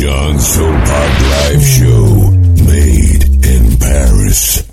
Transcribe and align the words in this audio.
John 0.00 0.40
Soul 0.40 0.72
Live 1.52 1.62
Show, 1.62 2.30
made 2.64 3.22
in 3.44 3.76
Paris. 3.78 4.64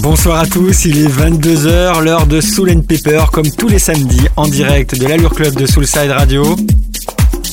Bonsoir 0.00 0.40
à 0.40 0.46
tous, 0.46 0.86
il 0.86 0.98
est 0.98 1.06
22h, 1.06 2.02
l'heure 2.02 2.26
de 2.26 2.40
Soul 2.40 2.72
and 2.72 2.80
Pepper, 2.80 3.26
comme 3.30 3.48
tous 3.48 3.68
les 3.68 3.78
samedis, 3.78 4.26
en 4.34 4.48
direct 4.48 4.98
de 4.98 5.06
l'Allure 5.06 5.32
Club 5.32 5.54
de 5.54 5.66
Soulside 5.66 6.10
Radio. 6.10 6.56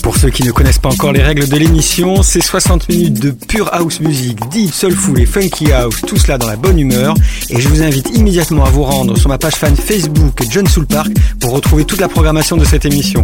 Pour 0.01 0.17
ceux 0.17 0.31
qui 0.31 0.43
ne 0.43 0.51
connaissent 0.51 0.79
pas 0.79 0.89
encore 0.89 1.11
les 1.11 1.21
règles 1.21 1.47
de 1.47 1.57
l'émission, 1.57 2.23
c'est 2.23 2.41
60 2.41 2.89
minutes 2.89 3.19
de 3.19 3.29
pure 3.29 3.71
house 3.71 3.99
music, 3.99 4.39
deep, 4.49 4.73
soulful 4.73 5.19
et 5.19 5.27
funky 5.27 5.71
house, 5.71 6.01
tout 6.07 6.17
cela 6.17 6.39
dans 6.39 6.47
la 6.47 6.55
bonne 6.55 6.79
humeur. 6.79 7.13
Et 7.51 7.61
je 7.61 7.67
vous 7.67 7.83
invite 7.83 8.09
immédiatement 8.17 8.65
à 8.65 8.71
vous 8.71 8.83
rendre 8.83 9.15
sur 9.19 9.29
ma 9.29 9.37
page 9.37 9.53
fan 9.53 9.75
Facebook 9.75 10.41
John 10.49 10.65
Soul 10.65 10.87
Park 10.87 11.11
pour 11.39 11.51
retrouver 11.51 11.85
toute 11.85 11.99
la 11.99 12.07
programmation 12.07 12.57
de 12.57 12.65
cette 12.65 12.85
émission. 12.85 13.23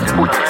Muchas 0.00 0.49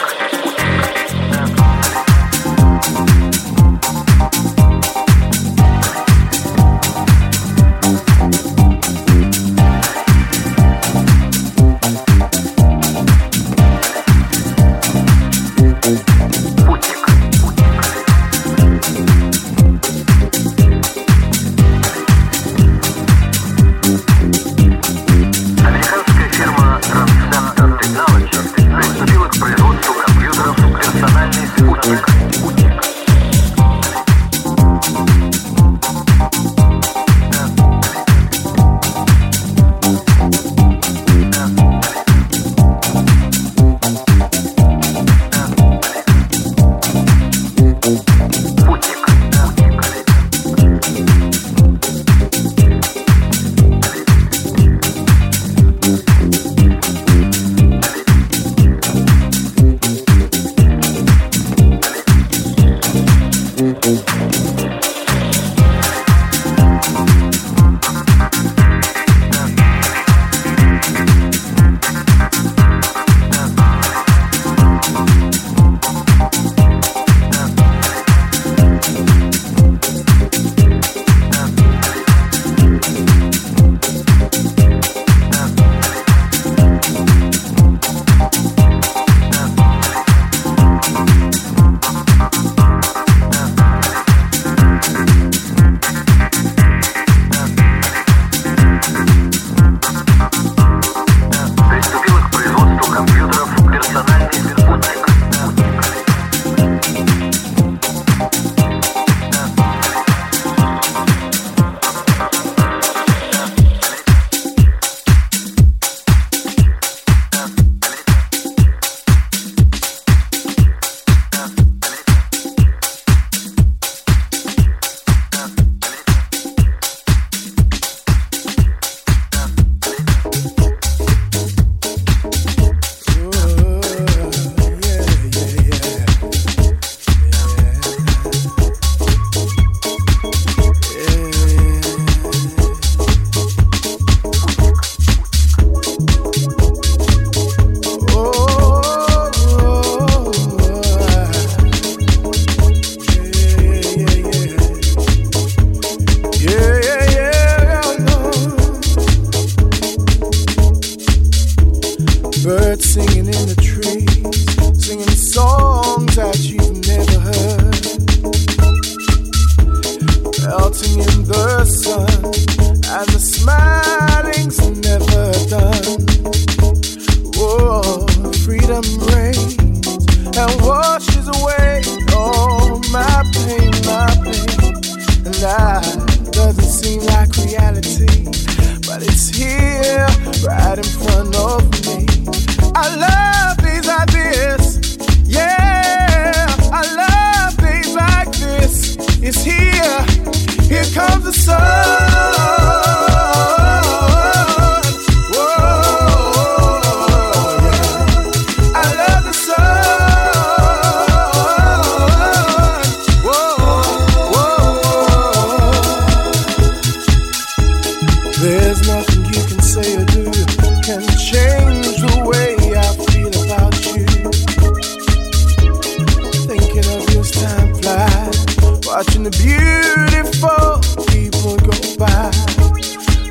watching 229.00 229.23
the 229.23 229.30
beautiful 229.30 230.76
people 231.06 231.56
go 231.65 231.73
by. 231.97 232.30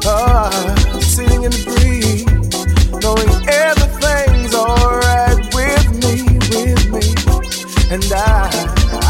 Ah, 0.03 0.49
oh, 0.95 0.99
sitting 0.99 1.43
in 1.43 1.51
the 1.51 1.61
breeze, 1.69 2.25
knowing 3.03 3.29
everything's 3.45 4.55
alright 4.55 5.37
with 5.53 5.87
me, 6.01 6.13
with 6.49 6.83
me. 6.89 7.05
And 7.93 8.01
I, 8.11 8.49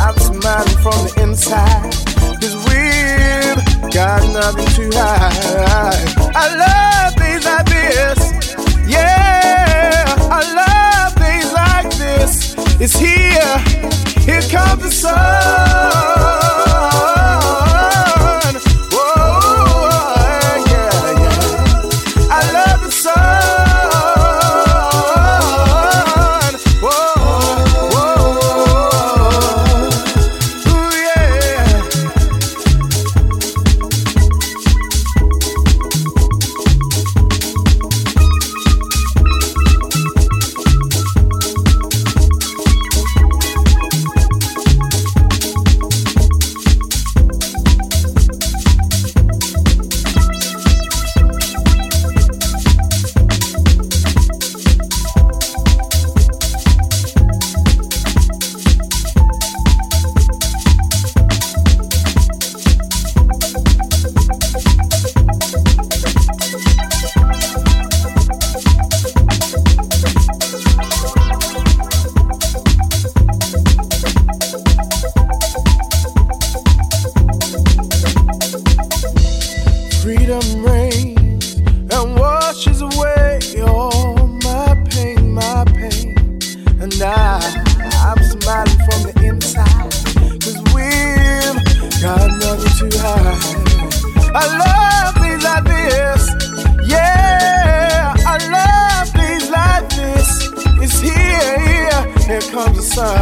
I'm 0.03 0.17
smiling 0.19 0.79
from 0.83 0.99
the 1.07 1.13
inside. 1.23 1.95
Cause 2.41 2.55
we've 2.67 3.93
got 3.93 4.19
nothing 4.27 4.67
to 4.75 4.97
hide. 4.99 6.11
I 6.35 6.45
love 6.65 7.15
things 7.15 7.45
like 7.45 7.67
this. 7.67 8.19
Yeah, 8.85 10.13
I 10.29 10.41
love 10.59 11.13
things 11.23 11.53
like 11.53 11.89
this. 12.03 12.53
It's 12.81 12.97
here. 12.99 13.79
Here 14.27 14.41
comes 14.51 14.83
the 14.83 14.91
sun. 14.91 15.38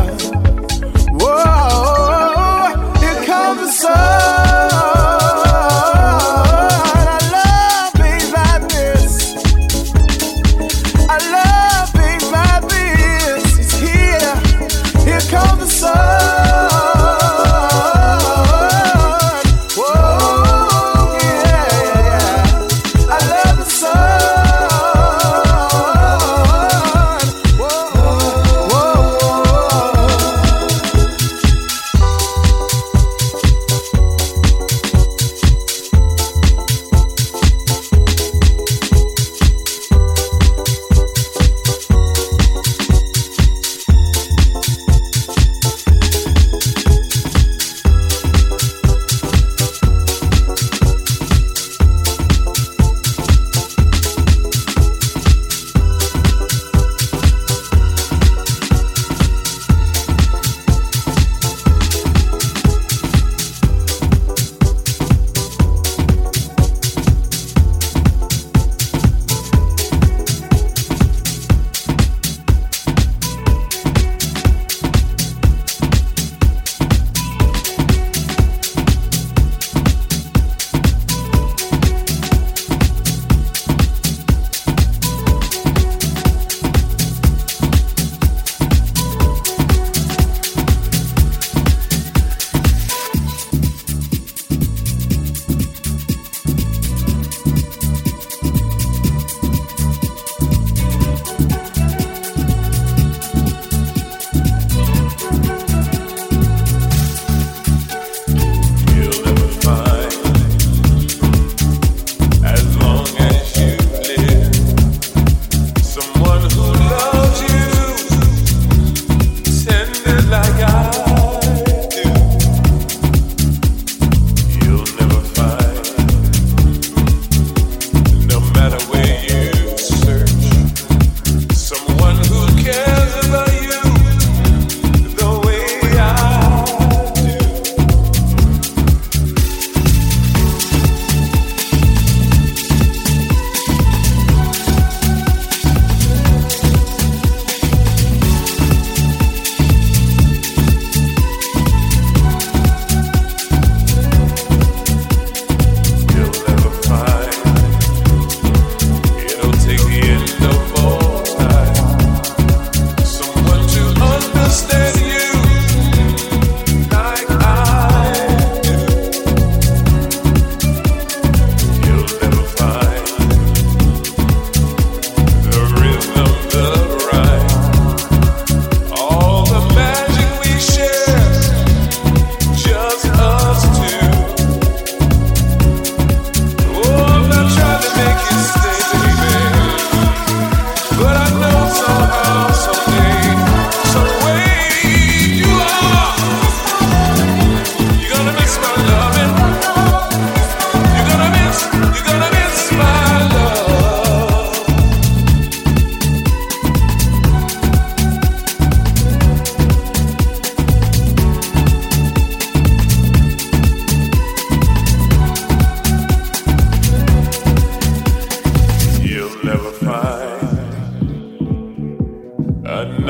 life. 0.08 0.47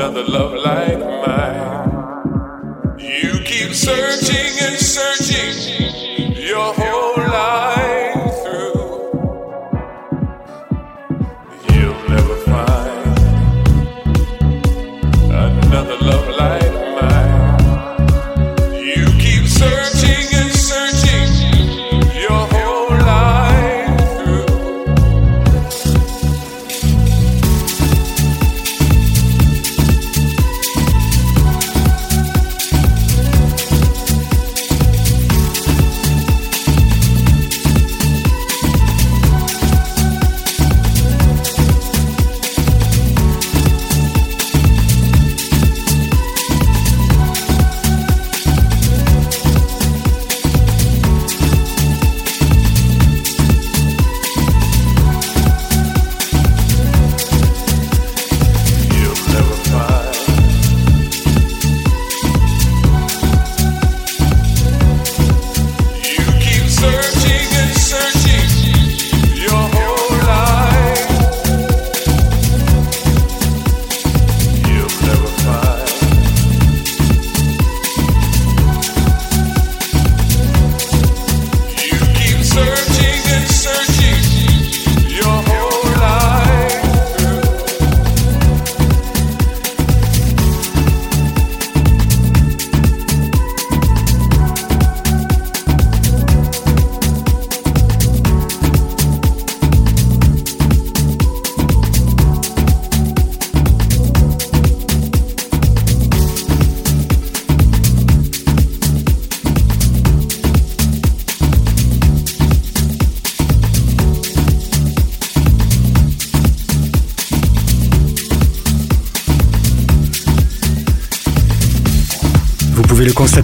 another 0.08 0.30
love 0.30 0.54
like 0.54 0.98
mine. 0.98 2.98
You 2.98 3.40
keep 3.44 3.74
searching. 3.74 4.67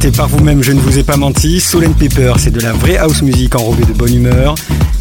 Constatez 0.05 0.17
par 0.17 0.29
vous-même, 0.29 0.63
je 0.63 0.73
ne 0.73 0.81
vous 0.81 0.99
ai 0.99 1.03
pas 1.03 1.17
menti. 1.17 1.61
Soul 1.61 1.87
and 1.87 1.93
Paper, 1.93 2.35
c'est 2.39 2.51
de 2.51 2.61
la 2.61 2.73
vraie 2.73 2.99
house 2.99 3.23
music 3.23 3.55
enrobée 3.55 3.85
de 3.85 3.93
bonne 3.93 4.15
humeur. 4.15 4.55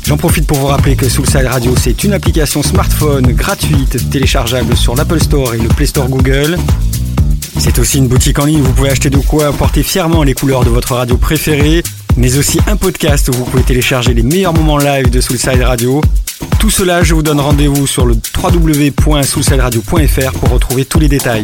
J'en 0.05 0.15
profite 0.17 0.47
pour 0.47 0.57
vous 0.57 0.67
rappeler 0.67 0.95
que 0.95 1.09
Soulside 1.09 1.45
Radio, 1.45 1.75
c'est 1.77 2.05
une 2.05 2.13
application 2.13 2.63
smartphone 2.63 3.33
gratuite 3.33 4.09
téléchargeable 4.09 4.77
sur 4.77 4.95
l'Apple 4.95 5.19
Store 5.19 5.55
et 5.55 5.57
le 5.57 5.67
Play 5.67 5.87
Store 5.87 6.07
Google. 6.07 6.57
C'est 7.57 7.79
aussi 7.79 7.97
une 7.97 8.07
boutique 8.07 8.39
en 8.39 8.45
ligne 8.45 8.61
où 8.61 8.63
vous 8.63 8.71
pouvez 8.71 8.91
acheter 8.91 9.09
de 9.09 9.17
quoi 9.17 9.51
porter 9.51 9.83
fièrement 9.83 10.23
les 10.23 10.33
couleurs 10.33 10.63
de 10.63 10.69
votre 10.69 10.95
radio 10.95 11.17
préférée, 11.17 11.83
mais 12.15 12.37
aussi 12.37 12.59
un 12.67 12.77
podcast 12.77 13.27
où 13.29 13.33
vous 13.33 13.43
pouvez 13.43 13.63
télécharger 13.63 14.13
les 14.13 14.23
meilleurs 14.23 14.53
moments 14.53 14.77
live 14.77 15.09
de 15.09 15.19
Soulside 15.19 15.63
Radio. 15.63 16.01
Tout 16.59 16.69
cela, 16.69 17.03
je 17.03 17.13
vous 17.13 17.23
donne 17.23 17.41
rendez-vous 17.41 17.87
sur 17.87 18.05
le 18.05 18.15
www.soulsideradio.fr 18.41 20.31
pour 20.39 20.49
retrouver 20.49 20.85
tous 20.85 20.99
les 20.99 21.09
détails. 21.09 21.43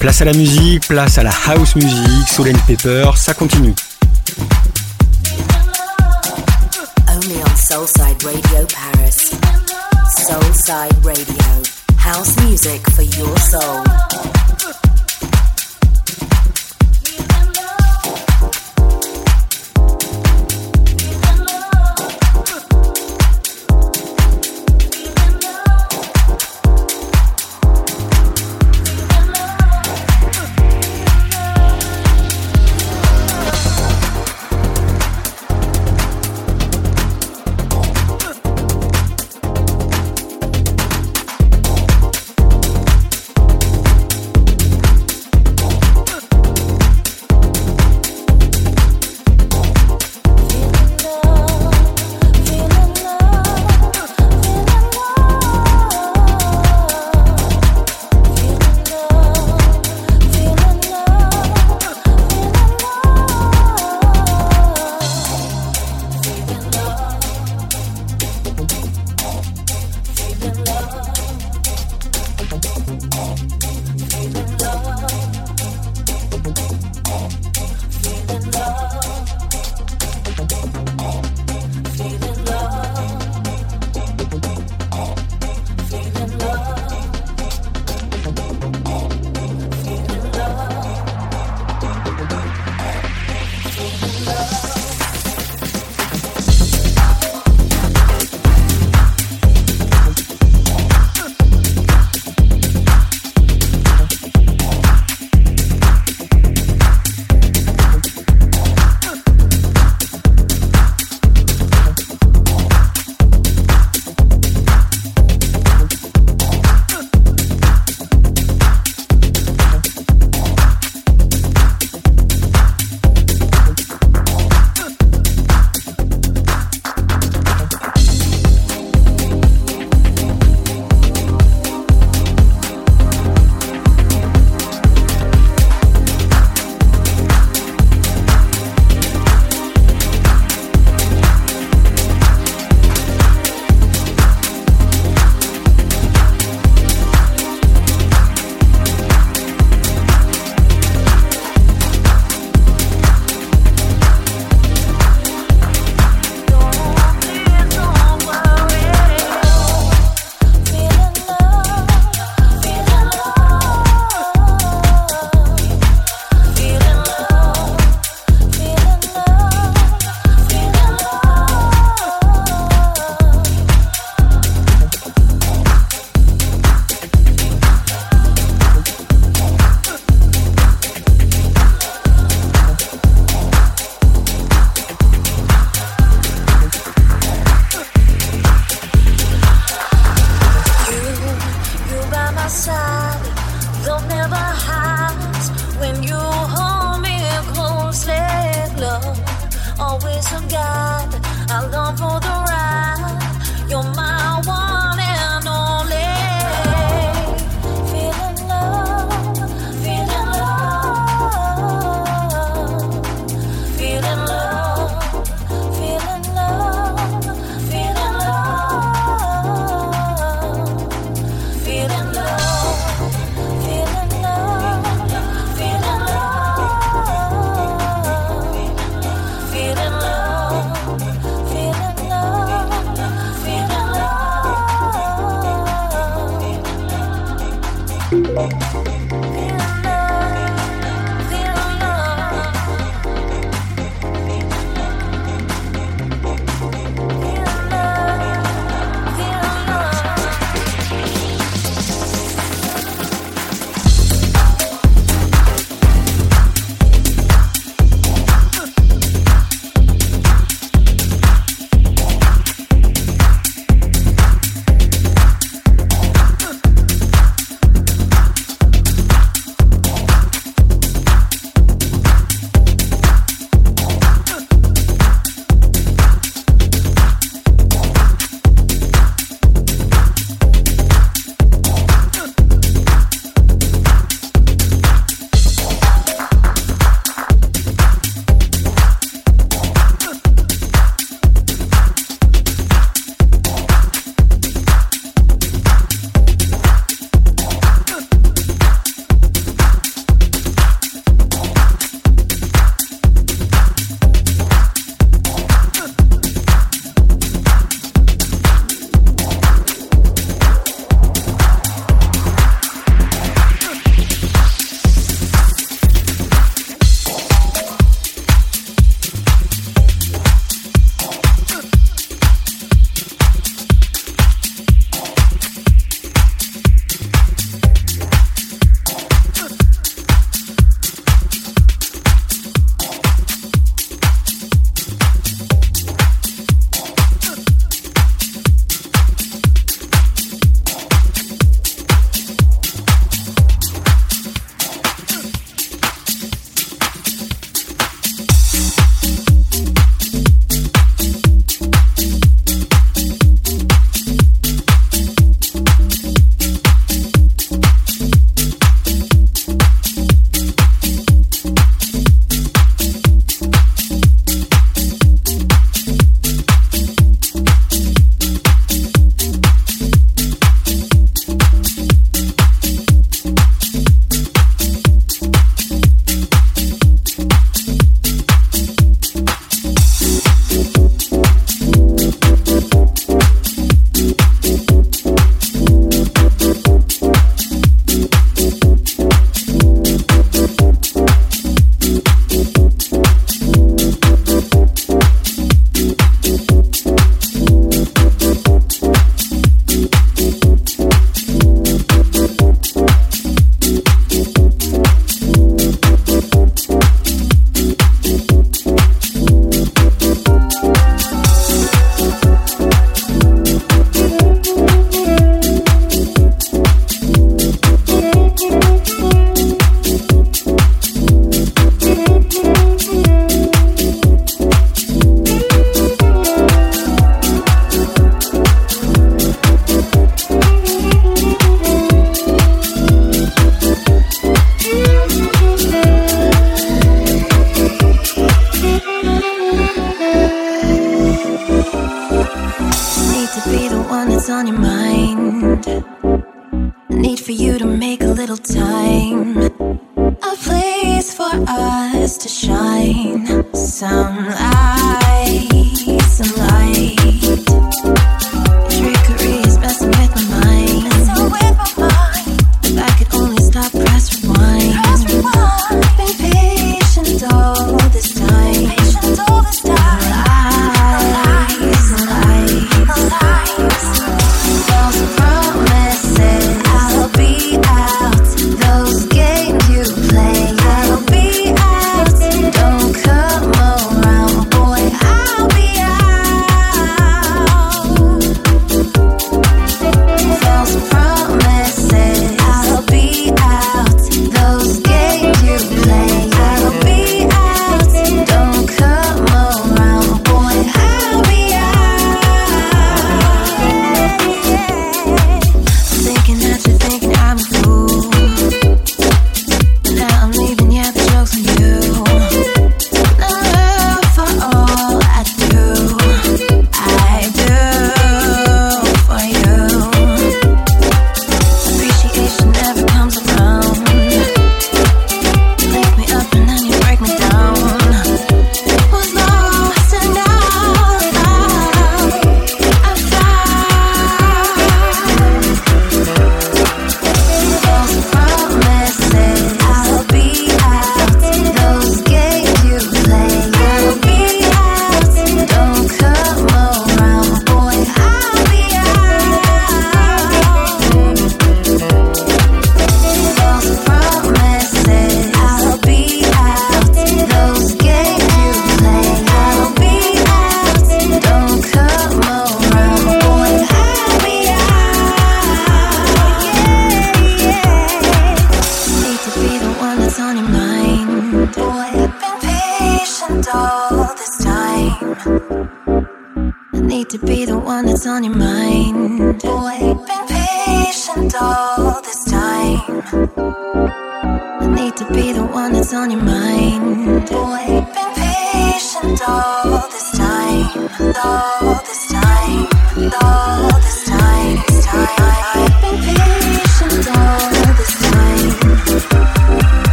Place 0.00 0.22
à 0.22 0.24
la 0.24 0.32
musique, 0.32 0.88
place 0.88 1.18
à 1.18 1.22
la 1.22 1.30
house 1.46 1.76
music, 1.76 2.26
Soul 2.26 2.50
Pepper, 2.66 3.10
ça 3.16 3.34
continue. 3.34 3.74
Only 7.06 7.36
on 7.44 7.56
Soulside 7.56 8.22
Radio 8.24 8.66
Paris. 8.66 9.30
Soulside 10.16 11.04
Radio. 11.04 11.62
House 11.98 12.34
music 12.46 12.80
for 12.92 13.02
your 13.02 13.38
soul. 13.40 14.89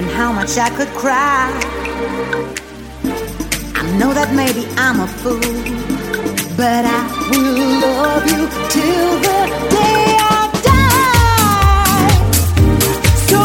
and 0.00 0.08
how 0.12 0.32
much 0.32 0.56
I 0.56 0.70
could 0.70 0.88
cry. 1.02 1.50
I 3.80 3.82
know 3.98 4.14
that 4.14 4.32
maybe 4.34 4.66
I'm 4.78 5.00
a 5.00 5.06
fool, 5.20 5.40
but 6.56 6.84
I 7.00 7.02
will 7.28 7.54
love 7.84 8.24
you 8.32 8.48
till 8.74 9.10
the 9.26 9.40
day 9.76 10.04
I 10.36 10.42
die. 10.70 12.12
So 13.28 13.38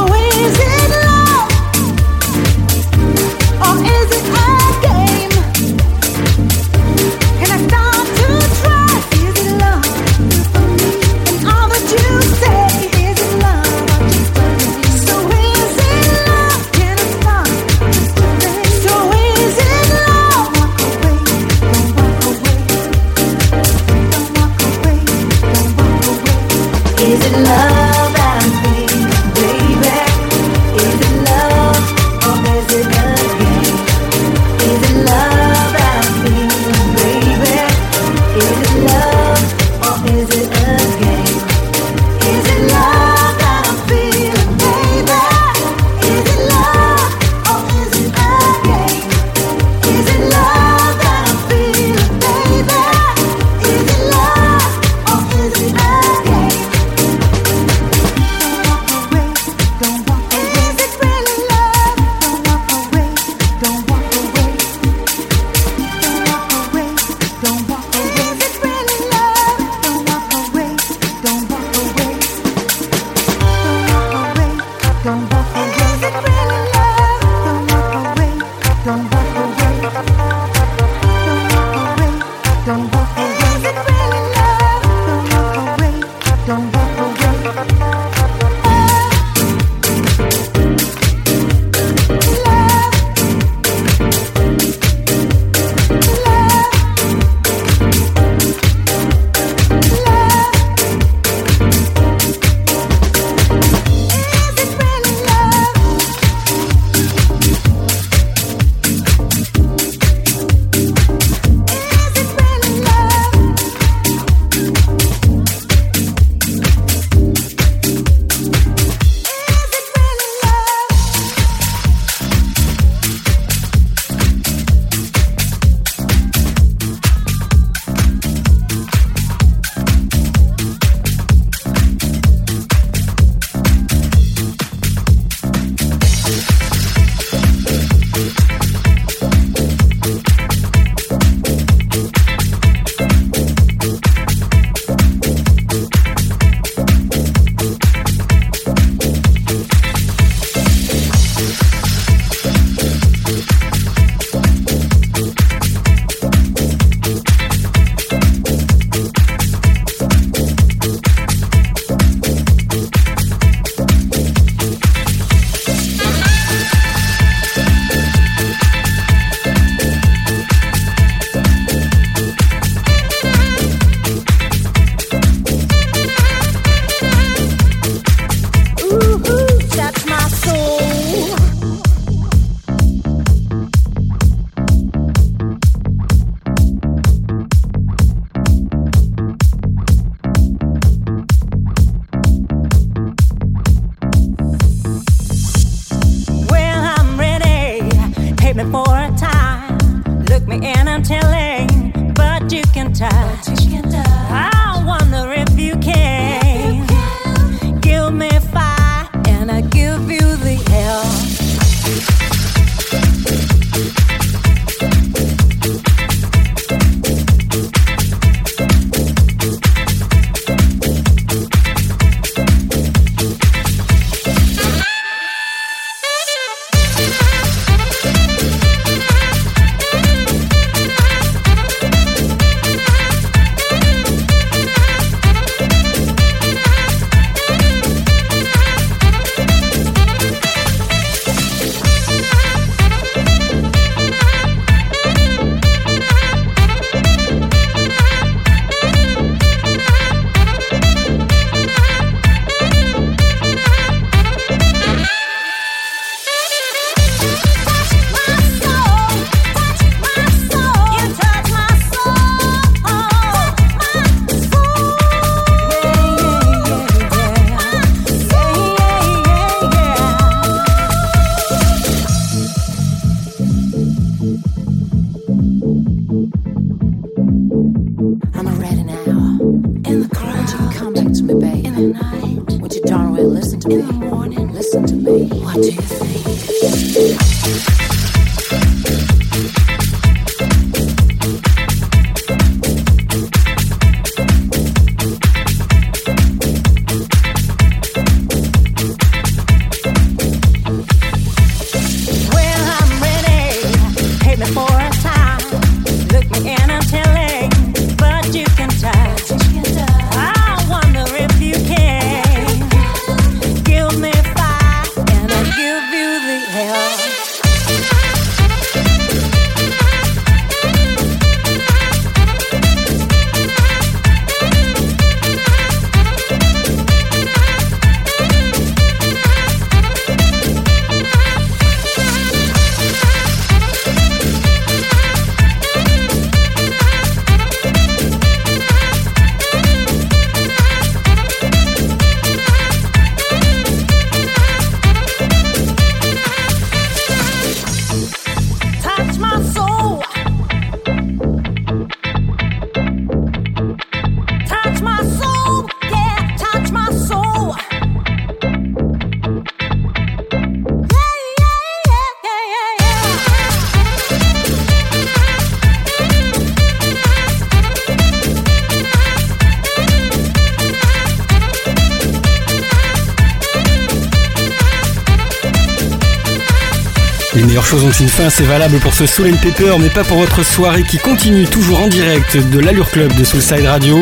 choses 377.79 377.99
une 377.99 378.07
fin, 378.07 378.29
c'est 378.29 378.43
valable 378.43 378.77
pour 378.79 378.93
ce 378.93 379.05
Soul 379.05 379.33
and 379.33 379.37
Pepper, 379.37 379.73
mais 379.79 379.89
pas 379.89 380.03
pour 380.03 380.17
votre 380.17 380.45
soirée 380.45 380.83
qui 380.83 380.97
continue 380.97 381.45
toujours 381.45 381.81
en 381.81 381.87
direct 381.87 382.37
de 382.37 382.59
l'Allure 382.59 382.89
Club 382.89 383.13
de 383.15 383.23
Soulside 383.23 383.65
Radio. 383.65 384.01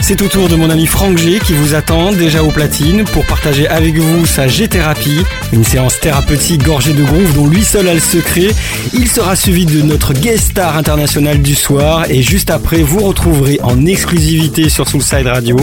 C'est 0.00 0.22
au 0.22 0.28
tour 0.28 0.48
de 0.48 0.56
mon 0.56 0.70
ami 0.70 0.86
Franck 0.86 1.18
G 1.18 1.38
qui 1.38 1.52
vous 1.52 1.74
attend 1.74 2.10
déjà 2.12 2.42
au 2.42 2.50
platine 2.50 3.04
pour 3.04 3.24
partager 3.26 3.68
avec 3.68 3.96
vous 3.96 4.26
sa 4.26 4.48
G-thérapie, 4.48 5.24
une 5.52 5.62
séance 5.62 6.00
thérapeutique 6.00 6.64
gorgée 6.64 6.94
de 6.94 7.04
groove 7.04 7.34
dont 7.34 7.46
lui 7.46 7.64
seul 7.64 7.88
a 7.88 7.94
le 7.94 8.00
secret. 8.00 8.48
Il 8.92 9.08
sera 9.08 9.36
suivi 9.36 9.66
de 9.66 9.82
notre 9.82 10.14
guest 10.14 10.50
star 10.50 10.76
international 10.76 11.40
du 11.40 11.54
soir 11.54 12.06
et 12.10 12.22
juste 12.22 12.50
après 12.50 12.82
vous 12.82 13.00
retrouverez 13.00 13.60
en 13.62 13.86
exclusivité 13.86 14.68
sur 14.68 14.88
Soulside 14.88 15.26
Radio 15.26 15.56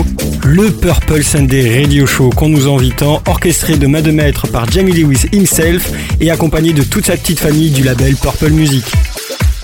le 0.50 0.72
Purple 0.72 1.22
Sunday 1.22 1.80
Radio 1.80 2.08
Show 2.08 2.32
qu'on 2.32 2.50
nous 2.50 2.68
envie 2.68 2.92
tant, 2.92 3.22
orchestré 3.28 3.78
de 3.78 3.86
main 3.86 4.02
de 4.02 4.10
maître 4.10 4.48
par 4.48 4.68
Jamie 4.70 4.94
Lewis 4.94 5.28
himself 5.32 5.92
et 6.20 6.32
accompagné 6.32 6.74
de 6.74 6.82
toute 6.82 7.06
sa 7.06 7.18
petite 7.18 7.40
famille 7.40 7.70
du 7.70 7.84
label 7.84 8.16
Purple 8.16 8.50
Music. 8.50 8.84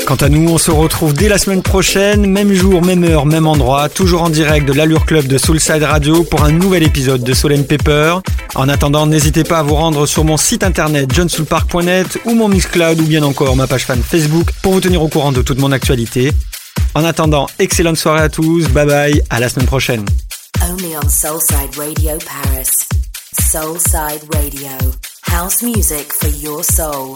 Quant 0.06 0.16
à 0.16 0.30
nous, 0.30 0.48
on 0.48 0.60
se 0.60 0.70
retrouve 0.70 1.14
dès 1.14 1.28
la 1.28 1.40
semaine 1.40 1.64
prochaine, 1.64 2.28
même 2.28 2.54
jour, 2.54 2.84
même 2.84 3.04
heure, 3.04 3.26
même 3.26 3.48
endroit, 3.48 3.90
toujours 3.90 4.22
en 4.22 4.30
direct 4.30 4.68
de 4.68 4.74
l'Allure 4.74 5.08
Club 5.08 5.26
de 5.26 5.40
Soulside 5.40 5.82
Radio 5.82 6.24
pour 6.24 6.44
un 6.44 6.52
nouvel 6.52 6.84
épisode 6.84 7.24
de 7.24 7.34
Soul 7.34 7.54
and 7.54 7.64
Pepper. 7.64 8.18
En 8.54 8.70
attendant, 8.70 9.08
n'hésitez 9.08 9.44
pas 9.44 9.60
à 9.60 9.64
vous 9.64 9.76
rendre 9.76 10.06
sur 10.06 10.24
mon 10.24 10.38
site 10.38 10.64
internet 10.64 11.12
johnsoulpark.net 11.12 12.20
ou 12.26 12.36
mon 12.36 12.48
Mixcloud 12.48 13.00
ou 13.00 13.06
bien 13.06 13.24
encore 13.24 13.56
ma 13.56 13.66
page 13.66 13.86
fan 13.86 14.02
Facebook 14.04 14.52
pour 14.62 14.74
vous 14.74 14.82
tenir 14.82 15.02
au 15.02 15.08
courant 15.08 15.32
de 15.32 15.42
toute 15.42 15.58
mon 15.58 15.72
actualité. 15.72 16.32
En 16.94 17.04
attendant, 17.04 17.48
excellente 17.58 17.98
soirée 17.98 18.22
à 18.22 18.30
tous, 18.30 18.68
bye 18.68 18.86
bye, 18.86 19.22
à 19.32 19.40
la 19.40 19.50
semaine 19.50 19.66
prochaine. 19.66 20.06
Only 20.66 20.96
on 20.96 21.04
Soulside 21.04 21.78
Radio 21.78 22.18
Paris. 22.18 22.74
Soulside 23.40 24.34
Radio. 24.34 24.76
House 25.22 25.62
music 25.62 26.12
for 26.12 26.28
your 26.30 26.64
soul. 26.64 27.16